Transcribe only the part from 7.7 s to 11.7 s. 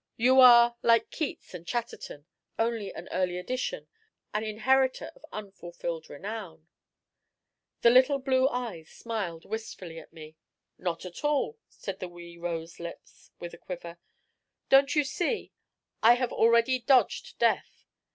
The little blue eyes smiled wistfully at me. "Not at all,"